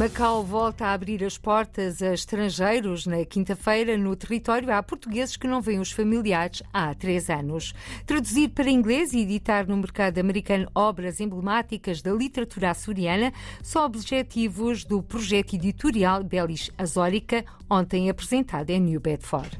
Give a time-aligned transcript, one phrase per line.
[0.00, 4.72] Macau volta a abrir as portas a estrangeiros na quinta-feira no território.
[4.72, 7.74] Há portugueses que não veem os familiares há três anos.
[8.06, 13.30] Traduzir para inglês e editar no mercado americano obras emblemáticas da literatura açoriana
[13.62, 19.50] são objetivos do projeto editorial Belis Azórica, ontem apresentado em New Bedford.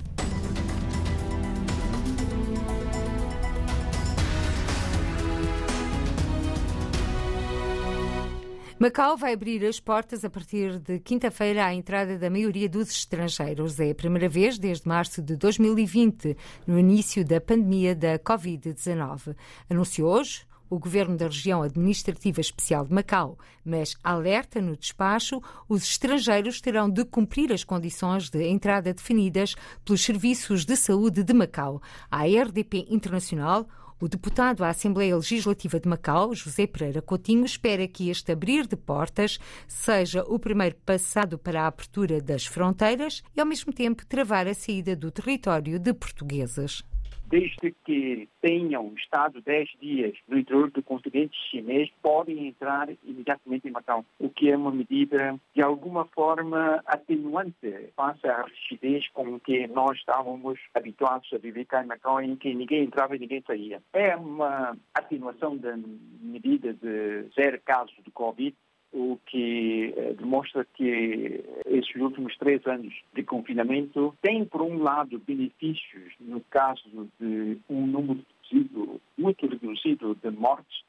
[8.82, 13.78] Macau vai abrir as portas a partir de quinta-feira à entrada da maioria dos estrangeiros.
[13.78, 16.34] É a primeira vez desde março de 2020,
[16.66, 19.36] no início da pandemia da Covid-19.
[19.68, 25.82] Anunciou hoje o governo da região administrativa especial de Macau, mas alerta no despacho, os
[25.82, 31.82] estrangeiros terão de cumprir as condições de entrada definidas pelos serviços de saúde de Macau.
[32.10, 33.68] A RDP Internacional
[34.00, 38.74] o deputado à Assembleia Legislativa de Macau, José Pereira Coutinho, espera que este abrir de
[38.74, 44.48] portas seja o primeiro passado para a abertura das fronteiras e, ao mesmo tempo, travar
[44.48, 46.82] a saída do território de portugueses
[47.30, 53.70] desde que tenham estado 10 dias no interior do continente chinês, podem entrar imediatamente em
[53.70, 59.68] Macau, o que é uma medida de alguma forma atenuante face à rigidez com que
[59.68, 63.80] nós estávamos habituados a viver cá em Macau, em que ninguém entrava e ninguém saía.
[63.92, 65.76] É uma atenuação da
[66.20, 68.56] medida de zero casos de Covid,
[68.92, 75.18] o que eh, demonstra que esses últimos três anos de confinamento têm, por um lado,
[75.18, 80.82] benefícios no caso de um número reduzido, muito reduzido de mortes,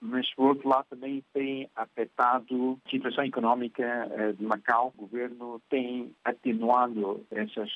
[0.00, 4.92] mas, por outro lado, também tem afetado a situação económica eh, de Macau.
[4.96, 7.70] O governo tem atenuado essas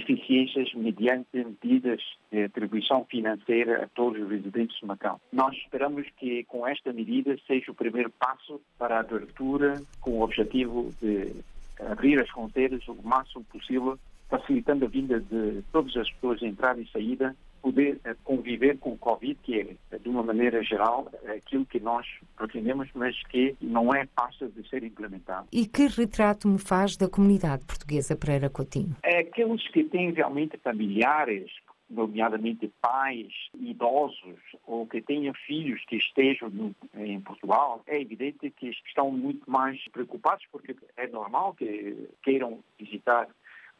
[0.00, 5.20] deficiências mediante medidas de atribuição financeira a todos os residentes de Macau.
[5.32, 10.22] Nós esperamos que com esta medida seja o primeiro passo para a abertura com o
[10.22, 11.32] objetivo de
[11.80, 13.98] abrir as fronteiras o máximo possível,
[14.28, 18.92] facilitando a vinda de todas as pessoas de entrada e saída poder eh, conviver com
[18.92, 22.06] o Covid, que é, de uma maneira geral, aquilo que nós
[22.36, 25.48] pretendemos, mas que não é fácil de ser implementado.
[25.50, 28.94] E que retrato me faz da comunidade portuguesa Pereira Coutinho?
[29.02, 31.50] É aqueles que têm realmente familiares
[31.90, 38.70] nomeadamente pais idosos ou que tenham filhos que estejam no, em Portugal, é evidente que
[38.86, 43.28] estão muito mais preocupados porque é normal que queiram visitar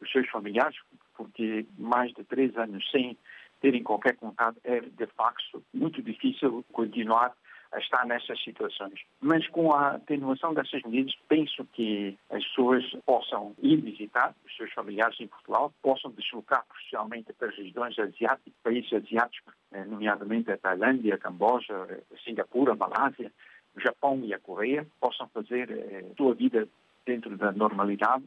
[0.01, 0.77] os seus familiares,
[1.17, 3.17] porque mais de três anos sem
[3.61, 7.35] terem qualquer contato, é de facto muito difícil continuar
[7.73, 9.01] a estar nessas situações.
[9.21, 14.73] Mas com a atenuação dessas medidas, penso que as pessoas possam ir visitar os seus
[14.73, 20.57] familiares em Portugal, possam deslocar profissionalmente para as regiões asiáticas, países asiáticos, eh, nomeadamente a
[20.57, 23.33] Tailândia, a Camboja, a Singapura, a Malásia,
[23.75, 26.69] o Japão e a Coreia, possam fazer a eh, sua vida
[27.07, 28.25] dentro da normalidade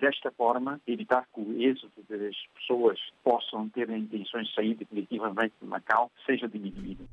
[0.00, 5.68] desta forma, evitar que o êxodo das pessoas possam ter intenções de sair definitivamente de
[5.68, 7.06] Macau seja diminuído.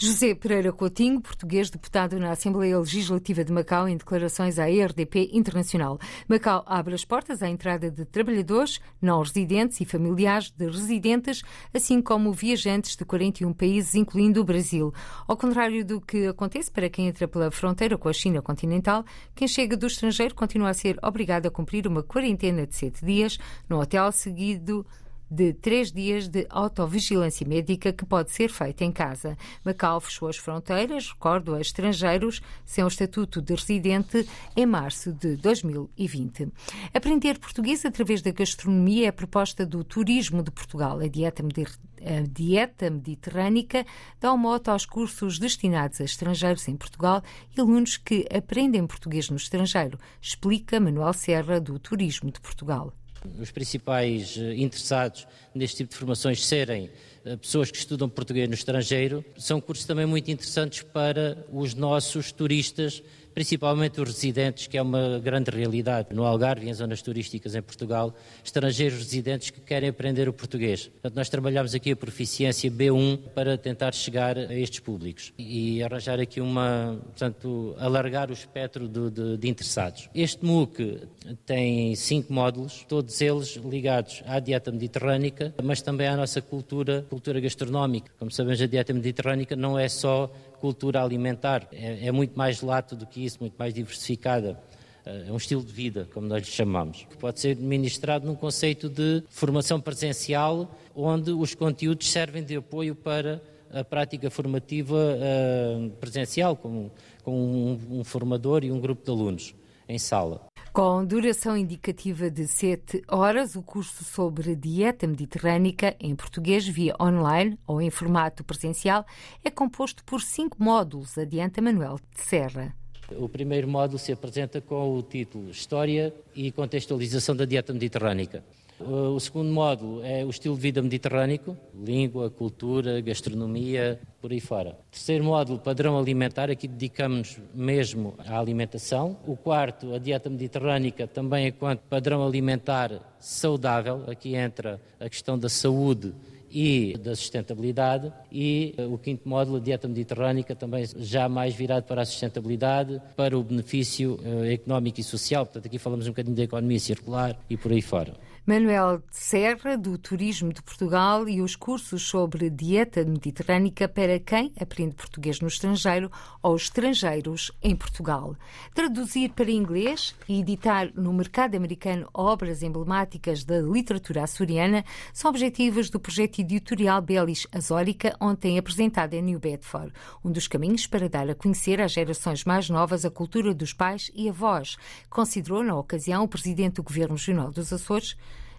[0.00, 5.98] José Pereira Coutinho, português deputado na Assembleia Legislativa de Macau, em declarações à RDP Internacional.
[6.28, 11.42] Macau abre as portas à entrada de trabalhadores, não residentes e familiares de residentes,
[11.74, 14.94] assim como viajantes de 41 países, incluindo o Brasil.
[15.26, 19.04] Ao contrário do que acontece para quem entra pela fronteira com a China continental,
[19.34, 23.36] quem chega do estrangeiro continua a ser obrigado a cumprir uma quarentena de sete dias
[23.68, 24.86] no hotel seguido
[25.30, 29.36] de três dias de autovigilância médica que pode ser feita em casa.
[29.64, 35.36] Macau fechou as fronteiras, recordo, a estrangeiros sem o estatuto de residente em março de
[35.36, 36.48] 2020.
[36.94, 40.98] Aprender português através da gastronomia é a proposta do Turismo de Portugal.
[41.00, 43.84] A dieta, a dieta mediterrânica
[44.20, 47.22] dá um mote aos cursos destinados a estrangeiros em Portugal
[47.56, 52.92] e alunos que aprendem português no estrangeiro, explica Manuel Serra, do Turismo de Portugal
[53.40, 56.90] os principais eh, interessados neste tipo de formações serem
[57.24, 62.32] eh, pessoas que estudam português no estrangeiro, são cursos também muito interessantes para os nossos
[62.32, 63.02] turistas
[63.38, 67.62] principalmente os residentes, que é uma grande realidade no Algarve e em zonas turísticas em
[67.62, 68.12] Portugal,
[68.44, 70.88] estrangeiros residentes que querem aprender o português.
[70.88, 76.18] Portanto, nós trabalhamos aqui a proficiência B1 para tentar chegar a estes públicos e arranjar
[76.18, 80.10] aqui uma, portanto, alargar o espectro de, de, de interessados.
[80.12, 81.06] Este MOOC
[81.46, 87.38] tem cinco módulos, todos eles ligados à dieta mediterrânica, mas também à nossa cultura, cultura
[87.38, 88.10] gastronómica.
[88.18, 90.28] Como sabemos, a dieta mediterrânica não é só
[90.60, 91.68] cultura alimentar.
[91.72, 94.58] É, é muito mais lato do que isso, muito mais diversificada.
[95.04, 98.90] É um estilo de vida, como nós lhe chamamos, que pode ser ministrado num conceito
[98.90, 103.40] de formação presencial, onde os conteúdos servem de apoio para
[103.72, 106.90] a prática formativa uh, presencial, com,
[107.22, 109.54] com um, um, formador e um grupo de alunos.
[109.88, 110.46] em sala.
[110.78, 117.58] Com duração indicativa de 7 horas, o curso sobre dieta mediterrânica em português via online
[117.66, 119.04] ou em formato presencial
[119.42, 122.76] é composto por cinco módulos, adianta Manuel de Serra.
[123.10, 128.44] O primeiro módulo se apresenta com o título História e Contextualização da Dieta Mediterrânica.
[128.80, 134.78] O segundo módulo é o estilo de vida mediterrâneo, língua, cultura, gastronomia, por aí fora.
[134.90, 139.18] Terceiro módulo, padrão alimentar, aqui dedicamos mesmo à alimentação.
[139.26, 145.48] O quarto, a dieta mediterrânica, também enquanto padrão alimentar saudável, aqui entra a questão da
[145.48, 146.14] saúde
[146.50, 151.84] e da sustentabilidade e eh, o quinto módulo, a dieta mediterrânica, também já mais virado
[151.84, 155.44] para a sustentabilidade, para o benefício eh, económico e social.
[155.44, 158.14] Portanto, aqui falamos um bocadinho da economia circular e por aí fora.
[158.48, 164.94] Manuel Serra, do Turismo de Portugal, e os cursos sobre dieta mediterrânica para quem aprende
[164.94, 166.10] português no estrangeiro
[166.42, 168.34] ou estrangeiros em Portugal.
[168.74, 175.90] Traduzir para inglês e editar no mercado americano obras emblemáticas da literatura açoriana são objetivos
[175.90, 179.92] do projeto editorial Belis Azórica, ontem apresentado em New Bedford.
[180.24, 184.10] Um dos caminhos para dar a conhecer às gerações mais novas a cultura dos pais
[184.14, 184.78] e avós,
[185.10, 188.16] considerou na ocasião o presidente do Governo Regional dos Açores,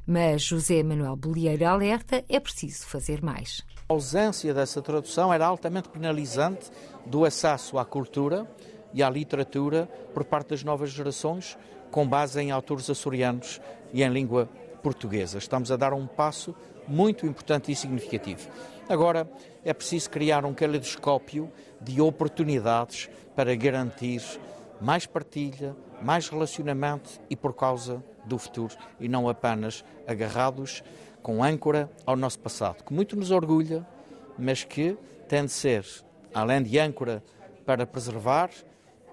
[0.10, 3.64] mas José Manuel Bolieiro alerta é preciso fazer mais.
[3.88, 6.72] A ausência dessa tradução era altamente penalizante
[7.06, 8.50] do acesso à cultura
[8.92, 11.56] e à literatura por parte das novas gerações,
[11.92, 13.62] com base em autores açorianos
[13.94, 14.50] e em língua
[14.82, 15.38] portuguesa.
[15.38, 16.56] Estamos a dar um passo
[16.88, 18.50] muito importante e significativo.
[18.90, 19.30] Agora
[19.64, 24.24] é preciso criar um caleidoscópio de oportunidades para garantir
[24.82, 30.84] mais partilha, mais relacionamento e por causa do futuro e não apenas agarrados
[31.22, 33.86] com âncora ao nosso passado, que muito nos orgulha,
[34.38, 34.98] mas que
[35.28, 35.86] tem de ser,
[36.34, 37.24] além de âncora
[37.66, 38.50] para preservar,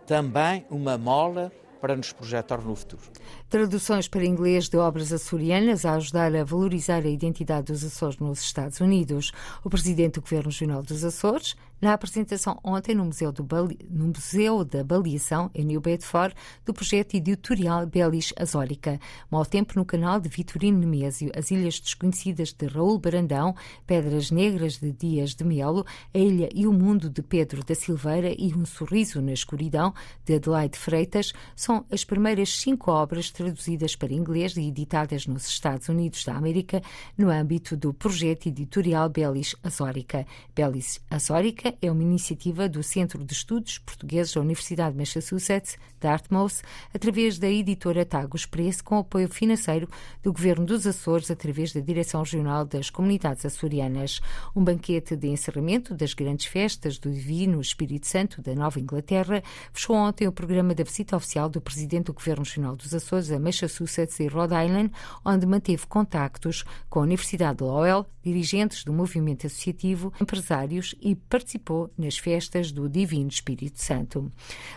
[0.07, 3.03] também uma mola para nos projetar no futuro.
[3.49, 8.41] Traduções para inglês de obras açorianas a ajudar a valorizar a identidade dos Açores nos
[8.41, 9.31] Estados Unidos.
[9.63, 13.79] O presidente do Governo Regional dos Açores, na apresentação ontem no Museu, Bali...
[13.89, 16.35] no Museu da Baleação, em New Bedford,
[16.65, 18.99] do projeto editorial Belis Azórica.
[19.31, 23.55] Mau tempo no canal de Vitorino Nemésio, as Ilhas Desconhecidas de Raul Barandão,
[23.87, 28.35] Pedras Negras de Dias de Melo, a Ilha e o Mundo de Pedro da Silveira
[28.37, 29.95] e Um Sorriso na Escuridão,
[30.25, 35.89] de Adelaide Freitas, são as primeiras cinco obras traduzidas para inglês e editadas nos Estados
[35.89, 36.83] Unidos da América
[37.17, 40.27] no âmbito do projeto editorial Belis Azórica.
[40.55, 46.63] Belis Azórica é uma iniciativa do Centro de Estudos Portugueses da Universidade de Massachusetts, Dartmouth,
[46.95, 49.89] através da editora Tagus Press, com apoio financeiro
[50.23, 54.21] do Governo dos Açores, através da Direção Regional das Comunidades Açorianas.
[54.55, 59.43] Um banquete de encerramento das grandes festas do Divino Espírito Santo da Nova Inglaterra
[59.73, 63.39] fechou ontem o programa da visita oficial do Presidente do Governo Regional dos Açores a
[63.39, 64.91] Massachusetts e Rhode Island,
[65.25, 71.93] onde manteve contactos com a Universidade de Lowell, dirigentes do movimento associativo, empresários e participou
[71.97, 74.33] nas festas do Divino Espírito Santo.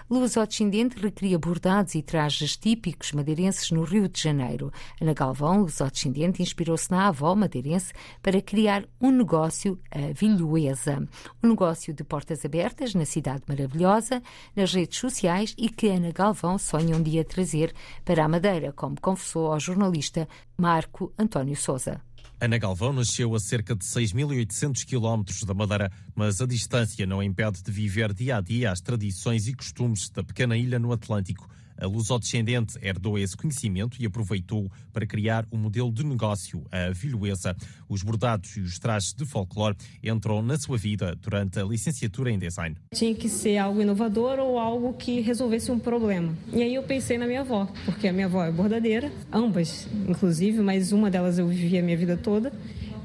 [0.09, 4.71] Luz Descendente recria bordados e trajes típicos madeirenses no Rio de Janeiro.
[5.01, 7.91] Ana Galvão, Luz Descendente, inspirou-se na avó madeirense
[8.21, 11.07] para criar um negócio, a Vilhoesa.
[11.41, 14.21] Um negócio de portas abertas na cidade maravilhosa,
[14.55, 17.73] nas redes sociais e que Ana Galvão sonha um dia trazer
[18.05, 20.25] para a Madeira, como confessou ao jornalista
[20.57, 21.99] Marco António Souza.
[22.39, 27.61] Ana Galvão nasceu a cerca de 6.800 quilómetros da Madeira, mas a distância não impede
[27.61, 31.49] de viver dia a dia as tradições e costumes da pequena ilha no Atlântico.
[31.81, 37.55] A lusodescendente herdou esse conhecimento e aproveitou para criar um modelo de negócio, a Vilhoesa.
[37.87, 42.37] Os bordados e os trajes de folclore entram na sua vida durante a licenciatura em
[42.37, 42.75] design.
[42.93, 46.37] Tinha que ser algo inovador ou algo que resolvesse um problema.
[46.51, 50.59] E aí eu pensei na minha avó, porque a minha avó é bordadeira, ambas, inclusive,
[50.59, 52.51] mas uma delas eu vivi a minha vida toda.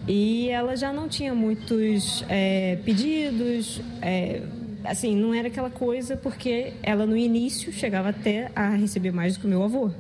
[0.07, 4.43] E ela já não tinha muitos é, pedidos, é,
[4.85, 9.41] assim, não era aquela coisa porque ela no início chegava até a receber mais do
[9.41, 9.91] que o meu avô.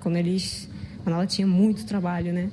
[0.00, 0.68] Quando eles,
[1.02, 2.50] quando ela tinha muito trabalho, né?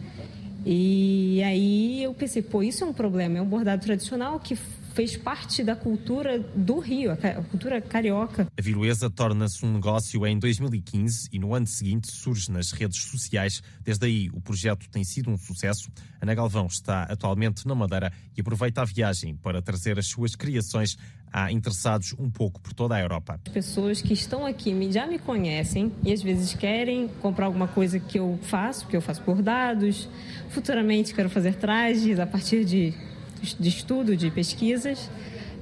[0.66, 4.58] E aí eu pensei, pô, isso é um problema, é um bordado tradicional que
[4.94, 8.48] fez parte da cultura do Rio, a cultura carioca.
[8.58, 13.62] A Viluesa torna-se um negócio em 2015 e no ano seguinte surge nas redes sociais.
[13.84, 15.92] Desde aí, o projeto tem sido um sucesso.
[16.22, 20.98] Ana Galvão está atualmente na Madeira e aproveita a viagem para trazer as suas criações
[21.32, 23.40] a interessados um pouco por toda a Europa.
[23.48, 28.00] As pessoas que estão aqui já me conhecem e às vezes querem comprar alguma coisa
[28.00, 30.08] que eu faço, porque eu faço bordados.
[30.50, 32.94] Futuramente quero fazer trajes a partir de
[33.60, 35.10] de estudo, de pesquisas,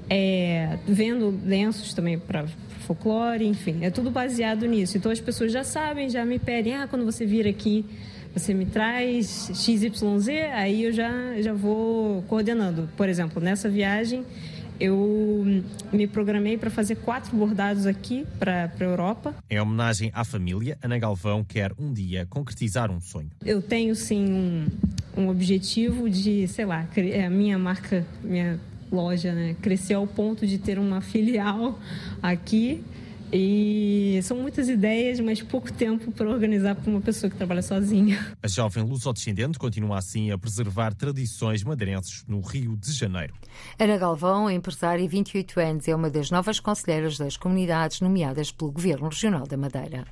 [0.09, 2.45] é, vendo lenços também para
[2.81, 4.97] folclore, enfim, é tudo baseado nisso.
[4.97, 7.85] Então as pessoas já sabem, já me pedem, ah, quando você vir aqui,
[8.33, 11.11] você me traz XYZ, aí eu já,
[11.41, 12.89] já vou coordenando.
[12.95, 14.23] Por exemplo, nessa viagem
[14.79, 19.35] eu me programei para fazer quatro bordados aqui para a Europa.
[19.49, 23.29] Em homenagem à família, Ana Galvão quer um dia concretizar um sonho.
[23.45, 24.67] Eu tenho sim um,
[25.17, 26.87] um objetivo de, sei lá,
[27.25, 28.59] a minha marca, minha
[28.91, 31.79] loja, né, crescer ao ponto de ter uma filial
[32.21, 32.83] aqui
[33.31, 38.35] e são muitas ideias, mas pouco tempo para organizar para uma pessoa que trabalha sozinha.
[38.41, 43.33] A jovem luso-descendente continua assim a preservar tradições madeirenses no Rio de Janeiro.
[43.79, 48.71] Ana Galvão, empresária e 28 anos, é uma das novas conselheiras das comunidades nomeadas pelo
[48.71, 50.05] Governo Regional da Madeira.